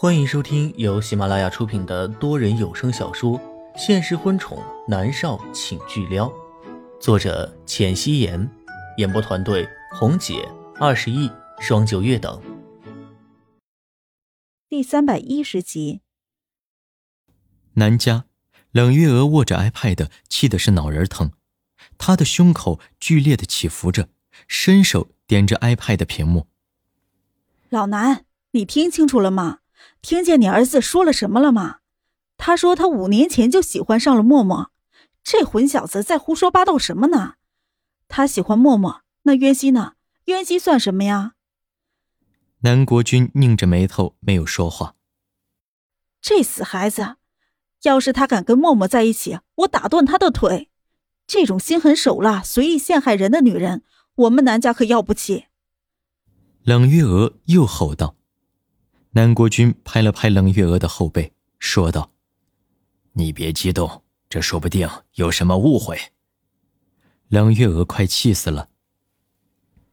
[0.00, 3.36] 欢迎收听由喜马拉雅出品的多人有声小说
[3.76, 6.28] 《现实婚宠男少请巨撩》，
[7.00, 8.48] 作者：浅汐颜，
[8.98, 10.48] 演播团队：红姐、
[10.78, 12.40] 二十亿、双九月等。
[14.68, 16.00] 第三百一十集，
[17.72, 18.26] 南家，
[18.70, 21.32] 冷月娥握着 iPad，气的是脑仁疼，
[21.98, 24.08] 她的胸口剧烈的起伏着，
[24.46, 26.46] 伸手点着 iPad 屏幕。
[27.68, 29.58] 老南，你听清楚了吗？
[30.02, 31.78] 听见你儿子说了什么了吗？
[32.36, 34.70] 他说他五年前就喜欢上了默默，
[35.24, 37.34] 这混小子在胡说八道什么呢？
[38.06, 39.94] 他喜欢默默，那渊熙呢？
[40.26, 41.32] 渊熙算什么呀？
[42.60, 44.94] 南国君拧着眉头没有说话。
[46.20, 47.16] 这死孩子，
[47.82, 50.70] 要是他敢跟默默在一起，我打断他的腿！
[51.26, 53.82] 这种心狠手辣、随意陷害人的女人，
[54.14, 55.46] 我们南家可要不起。
[56.62, 58.14] 冷月娥又吼道。
[59.18, 62.12] 南国君拍了拍冷月娥的后背，说道
[63.14, 65.98] ：“你别激动，这说不定有什么误会。”
[67.26, 68.68] 冷月娥快气死了。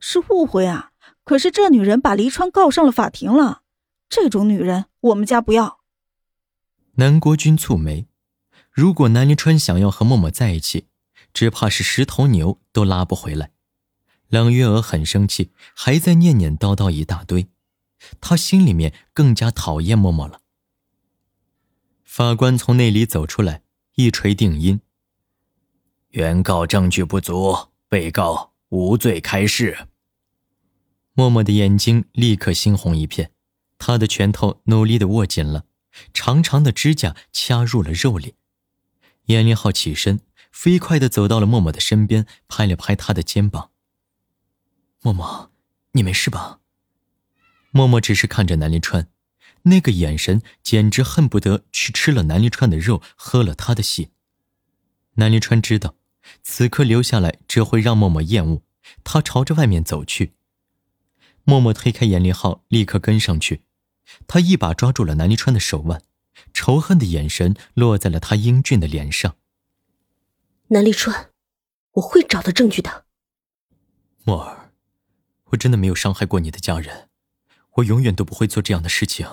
[0.00, 0.90] 是误会啊！
[1.22, 3.62] 可是这女人把黎川告上了法庭了，
[4.08, 5.78] 这种女人我们家不要。
[6.94, 8.08] 南国君蹙眉，
[8.72, 10.88] 如果南黎川想要和默默在一起，
[11.32, 13.52] 只怕是十头牛都拉不回来。
[14.26, 17.46] 冷月娥很生气，还在念念叨叨一大堆。
[18.20, 20.40] 他心里面更加讨厌默默了。
[22.04, 23.62] 法官从那里走出来，
[23.94, 24.80] 一锤定音
[26.10, 29.88] ：“原告证据不足，被告无罪开释。”
[31.14, 33.32] 默默的眼睛立刻猩红一片，
[33.78, 35.64] 他的拳头努力的握紧了，
[36.14, 38.34] 长长的指甲掐入了肉里。
[39.26, 43.70] 严凌浩起身，飞快的走到了默默的身边，拍了拍他的肩膀
[45.02, 45.52] ：“默默，
[45.92, 46.60] 你没事吧？”
[47.72, 49.08] 默默只是看着南临川，
[49.62, 54.10] 那个眼神简直恨不得去吃了南临川的肉，喝了他的血。
[55.14, 55.96] 南临川知道，
[56.42, 58.62] 此刻留下来只会让默默厌恶，
[59.02, 60.34] 他朝着外面走去。
[61.44, 63.62] 默默推开严立浩，立刻跟上去，
[64.26, 66.02] 他一把抓住了南临川的手腕，
[66.52, 69.36] 仇恨的眼神落在了他英俊的脸上。
[70.68, 71.30] 南临川，
[71.92, 73.06] 我会找到证据的。
[74.24, 74.72] 默儿，
[75.46, 77.08] 我真的没有伤害过你的家人。
[77.76, 79.26] 我永远都不会做这样的事情。”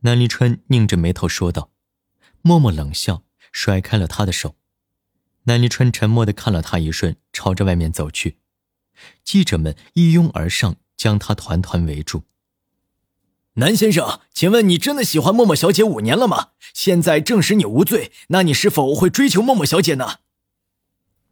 [0.00, 1.70] 南离川拧着眉头说道。
[2.42, 4.54] 默默冷笑，甩开了他的手。
[5.44, 8.38] 南离川沉默的看了他一瞬，朝着外面走去。
[9.24, 12.22] 记者们一拥而上，将他团团围住。
[13.54, 16.50] 南先生，请问你真的喜欢默默小姐五年了吗？
[16.72, 20.20] 现在证实你无罪，那你是否会追求默默小姐呢？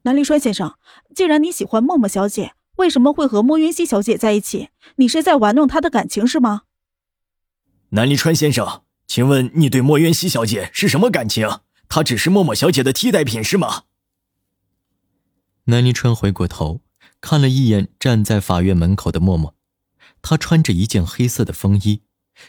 [0.02, 0.76] 南离川先生，
[1.14, 4.70] 既然你喜欢默默小姐，为什么会和莫云熙小姐在一起？
[4.96, 6.62] 你是在玩弄她的感情是吗？
[7.90, 11.60] 南离川先生，请问你对莫云熙小姐是什么感情？
[11.88, 13.84] 她只是默默小姐的替代品是吗？
[15.64, 16.80] 南离川回过头，
[17.20, 19.54] 看了一眼站在法院门口的默默，
[20.20, 22.02] 她穿着一件黑色的风衣，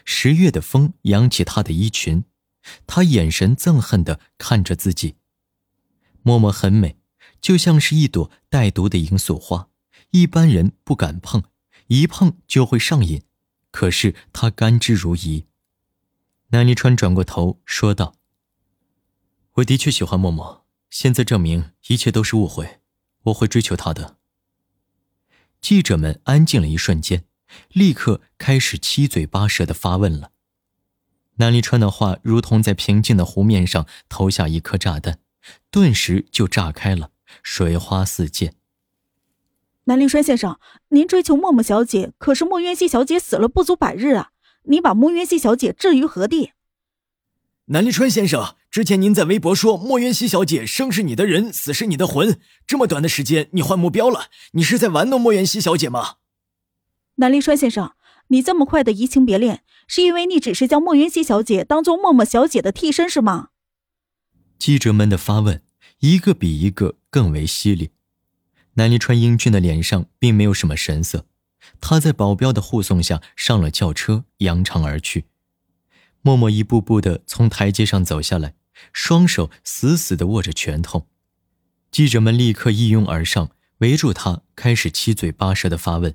[0.03, 2.23] 十月的风扬起她的衣裙，
[2.87, 5.15] 她眼神憎恨的看着自己。
[6.23, 6.97] 默默很美，
[7.39, 9.69] 就像是一朵带毒的罂粟花。
[10.15, 11.43] 一般人不敢碰，
[11.87, 13.23] 一碰就会上瘾。
[13.69, 15.43] 可是他甘之如饴。
[16.51, 18.15] 南离川转过头说道
[19.55, 22.79] ：“我的确喜欢默默，现在证明一切都是误会，
[23.23, 24.15] 我会追求她的。”
[25.59, 27.25] 记者们安静了一瞬间，
[27.73, 30.31] 立刻开始七嘴八舌的发问了。
[31.35, 35.19] 南离川的话如同在平静的湖面上投下一颗炸弹，
[35.69, 37.11] 顿时就炸开了，
[37.43, 38.55] 水花四溅。
[39.87, 40.59] 南临川先生，
[40.89, 44.31] 您追求默默小姐，可是莫渊熙小姐死了不足百日啊！
[44.63, 46.53] 你把莫渊熙小姐置于何地？
[47.65, 56.15] 南临川先生，之前您在微博说莫渊熙小姐生是你的人，死是你的魂，这么短的时间你换目标了，你是在玩弄莫渊熙小姐吗？
[57.17, 57.93] 南临川先生，
[58.29, 63.49] 你这么快的移情别恋，是因为你只是将莫渊熙小姐当做默默小姐的替身是吗？
[64.57, 65.61] 记者们的发问，
[65.99, 67.91] 一个比一个更为犀利。
[68.75, 71.25] 南离川英俊的脸上并没有什么神色，
[71.79, 75.25] 他在保镖的护送下上了轿车，扬长而去。
[76.21, 78.55] 默默一步步的从台阶上走下来，
[78.91, 81.07] 双手死死的握着拳头。
[81.89, 86.13] 记者们立刻一拥而上，围住他，开始七嘴八舌的发问：“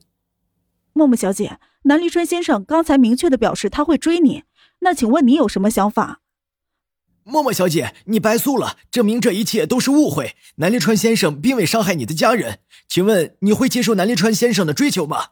[0.93, 4.45] 默默小姐，南离川先生刚才明确的表示他会追你，
[4.81, 6.21] 那请问你有什么想法？”
[7.31, 10.35] 默默小姐，你败诉了，证明这一切都是误会。
[10.57, 15.29] 南立川先生并未伤害你的家人，请问你会接受南立川先生的追求吗？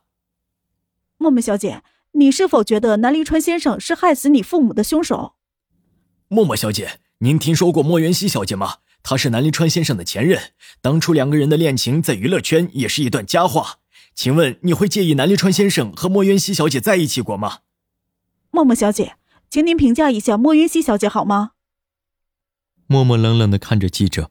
[1.16, 5.34] 默默小姐，你是否觉得南立川先生是害死你父母的凶手？
[6.28, 8.76] 默默小姐，您听说过莫元熙小姐吗？
[9.02, 13.78] 她是南立川先生的前任，当初两个人的恋情在娱乐圈也是一段佳话。
[14.14, 17.58] 请问你会介意南立川先生和莫元熙小姐在一起过吗？
[18.52, 19.16] 默默小姐，
[19.50, 21.52] 请您评价一下莫元熙小姐好吗？
[22.90, 24.30] 默默冷冷的看着记者，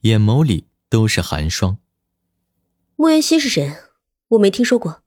[0.00, 1.76] 眼眸里都是寒霜。
[2.96, 3.76] 莫元熙是谁？
[4.28, 5.02] 我没听说过。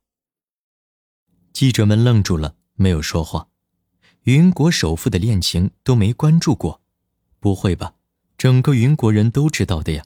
[1.51, 3.47] 记者们愣住了，没有说话。
[4.25, 6.79] 云国首富的恋情都没关注过，
[7.39, 7.95] 不会吧？
[8.37, 10.05] 整个云国人都知道的呀。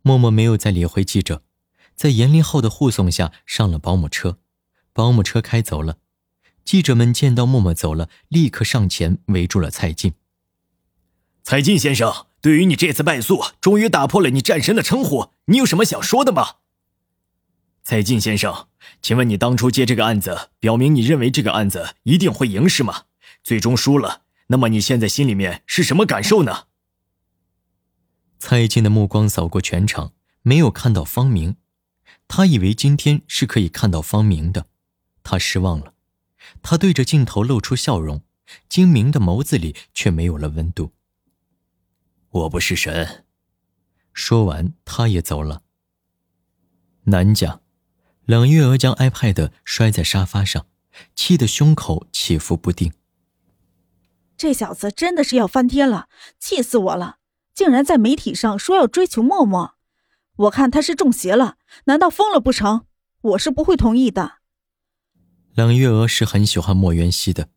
[0.00, 1.42] 默默没有再理会记者，
[1.94, 4.38] 在严立浩的护送下上了保姆车。
[4.94, 5.98] 保姆车开走了，
[6.64, 10.14] 记者们见到默默走了，立刻上前围住了蔡进。
[11.42, 16.56] 蔡进先生，对于你这次败诉，终于打破了你战神的称呼，你有什么想说的吗？
[17.82, 18.68] 蔡进先生，
[19.00, 23.04] 请问你当初接这个案子，表明你认为这个案子一定会赢是吗？
[23.42, 26.64] 最终输了，那么你现在心里面是什么感受呢？
[28.38, 30.12] 蔡进的目光扫过全场，
[30.42, 31.56] 没有看到方明，
[32.28, 34.66] 他以为今天是可以看到方明的，
[35.22, 35.94] 他失望了。
[36.62, 38.22] 他对着镜头露出笑容，
[38.68, 40.92] 精明的眸子里却没有了温度。
[42.30, 43.24] 我不是神。
[44.12, 45.62] 说完，他也走了。
[47.04, 47.60] 南家，
[48.26, 50.66] 冷月娥将 iPad 摔在沙发上，
[51.14, 52.92] 气得胸口起伏不定。
[54.36, 56.08] 这小子真的是要翻天了，
[56.38, 57.16] 气死我了！
[57.54, 59.74] 竟然在媒体上说要追求默默，
[60.36, 62.86] 我看他是中邪了，难道疯了不成？
[63.20, 64.34] 我是不会同意的。
[65.54, 67.48] 冷月娥是很喜欢莫元熙的，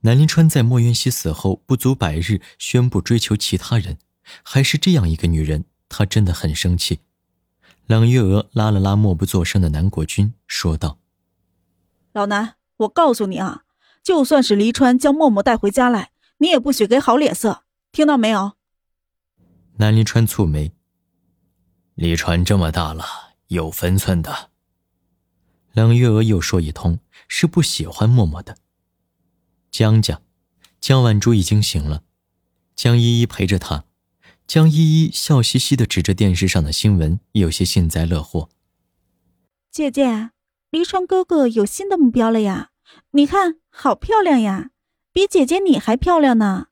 [0.00, 3.98] 南临川在莫渊熙死后不足百日宣布追求其他人，
[4.42, 7.00] 还是这样一个女人，他真的很生气。
[7.86, 10.98] 冷月娥拉了拉默不作声的南国君，说道
[12.12, 13.62] ：“老南，我告诉你啊，
[14.02, 17.62] 就算是黎川将默默带回家来。”你也不许给好脸色，
[17.92, 18.54] 听到没有？
[19.76, 20.72] 南临川蹙眉。
[21.94, 23.04] 黎川这么大了，
[23.46, 24.50] 有分寸的。
[25.72, 28.56] 冷月娥又说一通，是不喜欢默默的。
[29.72, 30.20] 江家，
[30.82, 32.02] 江晚珠已经醒了，
[32.76, 33.86] 江依依陪着她。
[34.46, 38.50] 江依依笑嘻嘻的指着电视上的新闻，有些幸灾乐祸。
[39.70, 40.32] 姐姐，
[40.70, 42.72] 黎川哥哥有新的目标了呀！
[43.12, 44.72] 你看，好漂亮呀！
[45.10, 46.66] 比姐姐你还漂亮呢！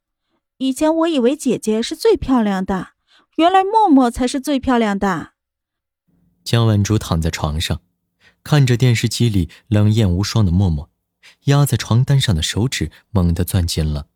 [0.58, 2.88] 以前我以为姐姐是最漂亮的，
[3.36, 5.30] 原来默默才是最漂亮的。
[6.44, 7.80] 江晚珠躺在床上，
[8.42, 10.89] 看着电视机里冷艳无双的默默，
[11.44, 14.08] 压在床单上的手指猛地攥紧了。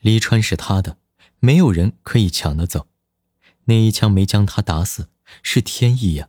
[0.00, 0.98] 黎川是他的，
[1.38, 2.86] 没有人可以抢得走。
[3.64, 5.08] 那一枪没将他打死，
[5.42, 6.28] 是天意呀！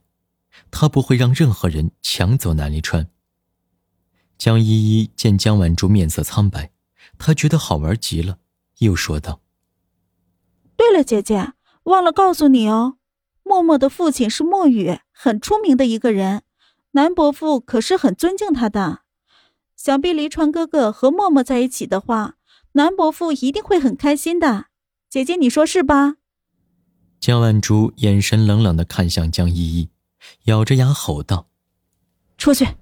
[0.69, 3.09] 他不会让任何人抢走南离川。
[4.37, 6.71] 江依依见江晚珠面色苍白。
[7.17, 8.39] 她觉得好玩极了，
[8.79, 9.41] 又说道
[10.75, 11.53] ：“对了，姐姐，
[11.83, 12.97] 忘了告诉你哦，
[13.43, 16.41] 默默的父亲是墨雨，很出名的一个人，
[16.91, 19.01] 南伯父可是很尊敬他的。
[19.83, 22.35] 想必黎川哥哥和默默在一起的话，
[22.73, 24.65] 南伯父一定会很开心的。
[25.09, 26.17] 姐姐，你说是吧？”
[27.19, 29.89] 江万珠眼神冷冷的看向江依依，
[30.43, 31.47] 咬着牙吼道
[32.37, 32.75] ：“出去！”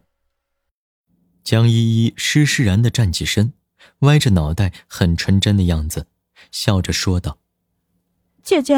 [1.42, 3.54] 江依依施施然的站起身。
[4.00, 6.08] 歪着脑袋，很纯真的样子，
[6.52, 7.38] 笑着说道
[8.44, 8.76] ：“姐姐，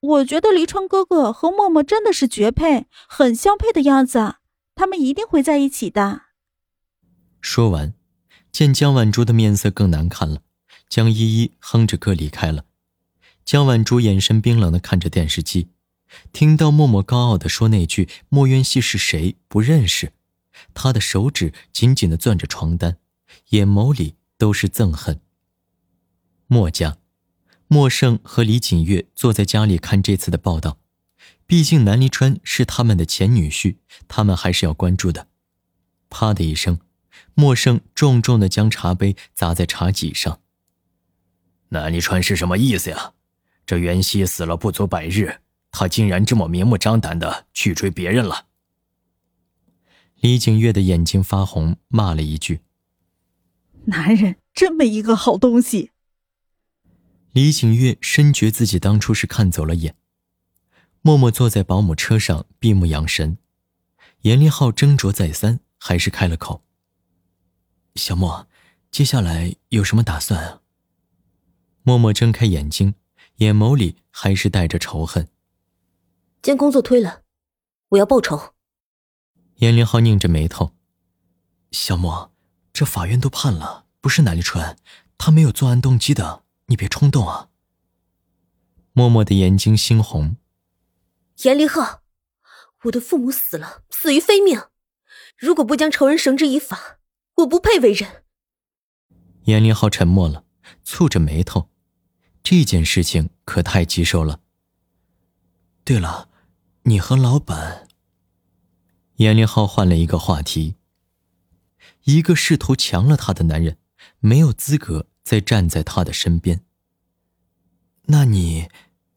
[0.00, 4.34] 我觉得黎川哥哥和默默真的是绝配，很相配的样子，
[4.74, 6.24] 他们一定会在一起的。”
[7.42, 7.92] 说完，
[8.50, 10.40] 见江晚珠的面色更难看了，
[10.88, 12.64] 江依依哼着歌离开了。
[13.44, 15.68] 江晚珠眼神冰冷的看着电视机，
[16.32, 19.36] 听到默默高傲的说那句“莫渊熙是谁？
[19.48, 20.14] 不认识”，
[20.72, 22.96] 她的手指紧紧的攥着床单，
[23.50, 24.14] 眼眸里。
[24.42, 25.20] 都是憎恨。
[26.48, 26.96] 墨家，
[27.68, 30.78] 莫胜和李锦月坐在家里看这次的报道，
[31.46, 33.76] 毕竟南离川是他们的前女婿，
[34.08, 35.28] 他们还是要关注的。
[36.10, 36.80] 啪的一声，
[37.34, 40.40] 莫胜重重的将茶杯砸在茶几上。
[41.70, 43.12] 南离川是什么意思呀？
[43.64, 48.46] 这袁熙死了不足百日，他竟然这么明目张胆的去追别人了。
[50.20, 52.60] 李景月的眼睛发红，骂了一句。
[53.86, 55.90] 男人真没一个好东西。
[57.32, 59.96] 李景月深觉自己当初是看走了眼，
[61.00, 63.38] 默默坐在保姆车上闭目养神。
[64.22, 66.62] 严立浩斟酌再三，还是开了口
[67.94, 68.48] ：“小莫，
[68.90, 70.60] 接下来有什么打算啊？”
[71.82, 72.94] 默默睁开眼睛，
[73.36, 75.28] 眼眸里还是带着仇恨。
[76.42, 77.22] 将工作推了，
[77.90, 78.54] 我要报仇。
[79.56, 80.72] 严凌浩拧着眉头
[81.72, 82.30] ：“小莫。”
[82.72, 84.78] 这法院都判了，不是南立春，
[85.18, 87.50] 他没有作案动机的，你别冲动啊。
[88.94, 90.36] 默默的眼睛猩红。
[91.42, 92.00] 严凌浩，
[92.84, 94.58] 我的父母死了，死于非命，
[95.36, 96.98] 如果不将仇人绳之以法，
[97.36, 98.24] 我不配为人。
[99.44, 100.44] 严凌浩沉默了，
[100.84, 101.68] 蹙着眉头，
[102.42, 104.40] 这件事情可太棘手了。
[105.84, 106.28] 对了，
[106.84, 107.88] 你和老板。
[109.16, 110.76] 严凌浩换了一个话题。
[112.04, 113.78] 一个试图强了他的男人，
[114.18, 116.64] 没有资格再站在他的身边。
[118.06, 118.68] 那你，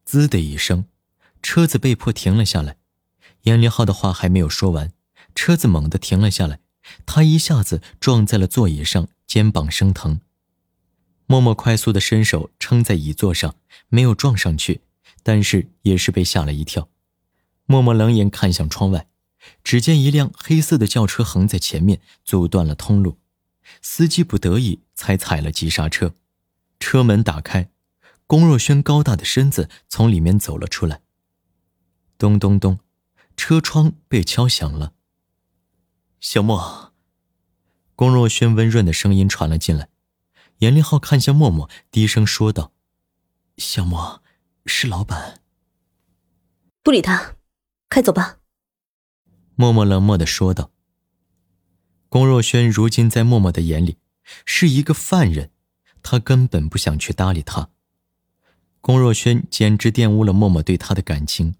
[0.03, 0.85] 滋的一声，
[1.41, 2.77] 车子被迫停了下来。
[3.41, 4.91] 严凌浩的话还没有说完，
[5.35, 6.59] 车子猛地停了下来，
[7.05, 10.21] 他一下子撞在了座椅上，肩膀生疼。
[11.27, 13.55] 默默快速的伸手撑在椅座上，
[13.89, 14.81] 没有撞上去，
[15.23, 16.89] 但是也是被吓了一跳。
[17.65, 19.07] 默默冷眼看向窗外。
[19.63, 23.19] 只见一辆黑色的轿车横在前面，阻断了通路。
[23.79, 26.15] 司机不得已才踩了急刹车，
[26.79, 27.69] 车门打开，
[28.25, 31.01] 龚若轩高大的身子从里面走了出来。
[32.17, 32.79] 咚咚咚，
[33.37, 34.93] 车窗被敲响了。
[36.27, 36.91] 小莫，
[37.95, 39.89] 龚若轩温润的声音传了进来。
[40.57, 42.73] 严凌浩看向默默，低声说道
[43.57, 44.23] ：“小莫，
[44.65, 45.43] 是老板。”
[46.81, 47.35] 不理他，
[47.91, 48.39] 快走吧。
[49.53, 50.71] 默默冷漠的说道
[52.09, 53.99] ：“龚若轩如今在默默的眼里
[54.47, 55.51] 是一个犯人，
[56.01, 57.69] 他根本不想去搭理他。
[58.81, 61.53] 龚若轩简直玷污了默默对他的感情。”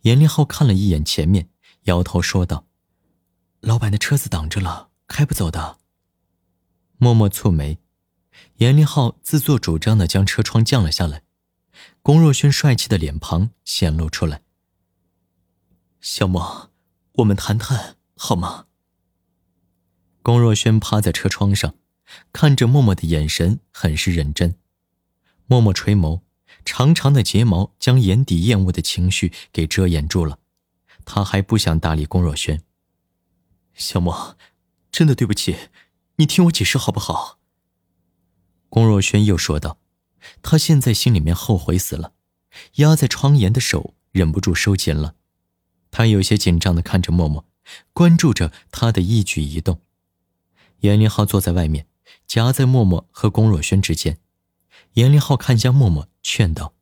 [0.00, 1.50] 严凌浩看了一眼前面，
[1.82, 2.66] 摇头说道
[3.64, 5.78] ：“老板的车子挡着了，开不走的。”
[6.98, 7.78] 默默蹙眉，
[8.56, 11.22] 严凌浩自作主张的将车窗降了下来，
[12.02, 14.42] 龚若轩帅气的脸庞显露出来。
[16.00, 16.70] 小莫。
[17.18, 18.66] 我们谈谈好吗？
[20.20, 21.76] 龚若轩趴在车窗上，
[22.32, 24.56] 看着默默的眼神很是认真。
[25.46, 26.22] 默默垂眸，
[26.64, 30.40] 长长的睫毛将眼底厌恶的情绪给遮掩住了。
[31.04, 32.60] 他还不想搭理龚若轩。
[33.74, 34.36] 小莫，
[34.90, 35.56] 真的对不起，
[36.16, 37.38] 你听我解释好不好？
[38.68, 39.78] 龚若轩又说道，
[40.42, 42.12] 他现在心里面后悔死了，
[42.76, 45.16] 压在窗沿的手忍不住收紧了。
[45.90, 47.46] 他有些紧张的看着默默，
[47.92, 49.80] 关注着他的一举一动。
[50.80, 51.86] 严凌浩坐在外面，
[52.26, 54.18] 夹在默默和龚若轩之间。
[54.94, 56.74] 严凌浩看向默默，劝道：“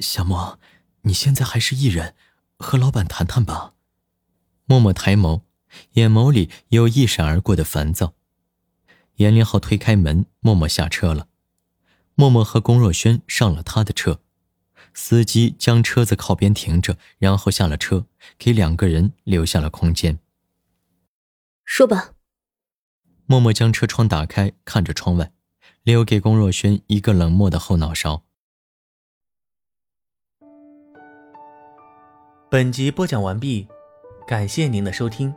[0.00, 0.58] 小莫，
[1.02, 2.14] 你现在还是艺人，
[2.58, 3.74] 和老板谈谈吧。”
[4.66, 5.42] 默默抬眸，
[5.92, 8.14] 眼眸里有一闪而过的烦躁。
[9.16, 11.28] 严凌浩推开门，默默下车了。
[12.14, 14.20] 默默和龚若轩上了他的车。
[14.94, 18.06] 司机将车子靠边停着，然后下了车，
[18.38, 20.18] 给两个人留下了空间。
[21.64, 22.12] 说吧。
[23.26, 25.32] 默默将车窗打开，看着窗外，
[25.82, 28.22] 留给龚若轩一个冷漠的后脑勺。
[32.48, 33.66] 本集播讲完毕，
[34.26, 35.34] 感谢您的收听。